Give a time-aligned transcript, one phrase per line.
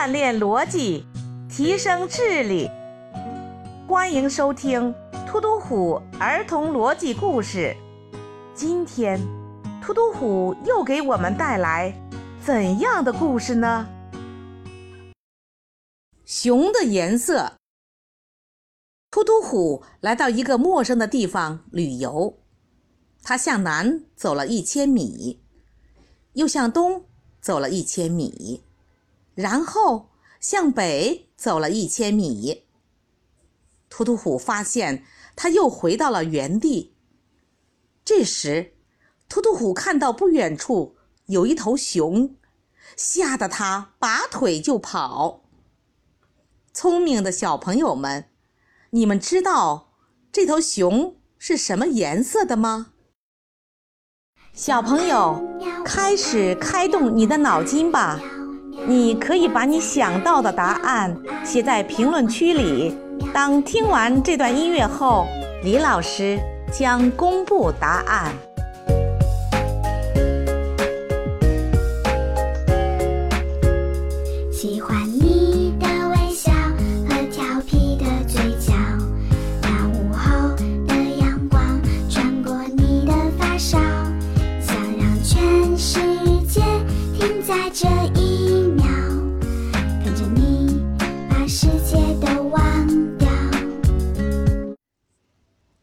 [0.00, 1.04] 锻炼逻辑，
[1.46, 2.70] 提升智力。
[3.86, 4.94] 欢迎收听
[5.26, 7.76] 《突突虎儿童逻辑故事》。
[8.54, 9.20] 今天，
[9.82, 11.94] 突突虎又给我们带来
[12.42, 13.86] 怎样的故事呢？
[16.24, 17.52] 熊的颜色。
[19.10, 22.38] 突突虎来到一个陌生的地方旅游，
[23.22, 25.42] 他向南走了一千米，
[26.32, 27.04] 又向东
[27.42, 28.62] 走了一千米，
[29.34, 30.10] 然后
[30.40, 32.64] 向北走了一千米。
[33.88, 35.04] 突突虎发现
[35.34, 36.96] 他又回到了原地。
[38.04, 38.74] 这时，
[39.28, 40.96] 突突虎看到不远处
[41.26, 42.36] 有一头熊，
[42.96, 45.42] 吓得他拔腿就跑。
[46.72, 48.30] 聪明的小朋友们，
[48.90, 49.92] 你们知道
[50.32, 52.92] 这头熊是什么颜色的吗？
[54.52, 55.40] 小朋友，
[55.84, 58.20] 开始开动你的脑筋吧！
[58.86, 62.96] 你可以把你想到的答案写在评论区里。
[63.32, 65.26] 当听完这段音乐后，
[65.62, 66.38] 李老师
[66.72, 68.32] 将公布答案。
[74.50, 74.96] 喜欢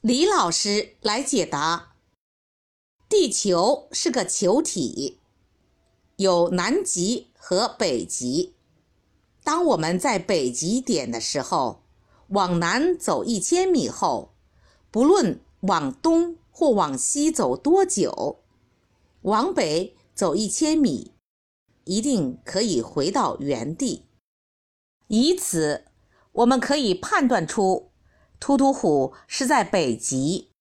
[0.08, 1.98] 李老师来解答：
[3.10, 5.20] 地球是个球体，
[6.16, 8.54] 有南极和北极。
[9.44, 11.84] 当我们在北极点的时候，
[12.30, 14.34] 往南走一千米后，
[14.90, 18.40] 不论往东或往西走多久，
[19.24, 21.12] 往北走一千米，
[21.84, 24.06] 一定可以回到原地。
[25.10, 25.84] 以此，
[26.32, 27.92] 我们可以判断出，
[28.40, 30.52] 突突虎是在北极，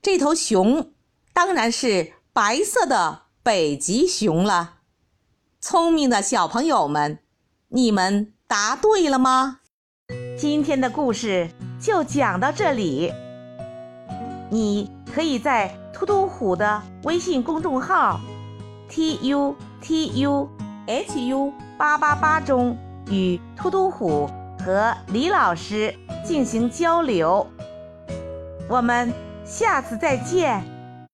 [0.00, 0.92] 这头熊
[1.32, 4.78] 当然是白色的北极熊了。
[5.60, 7.18] 聪明的小朋友们。
[7.74, 9.60] 你们答对了吗？
[10.36, 11.50] 今天的故事
[11.80, 13.10] 就讲到这里。
[14.50, 18.20] 你可以在突突虎的微信公众号
[18.90, 20.46] t u t u
[20.86, 22.76] h u 八八八中
[23.06, 24.28] 与突突虎
[24.62, 27.46] 和李老师进行交流。
[28.68, 29.12] 我们
[29.44, 30.71] 下次再见。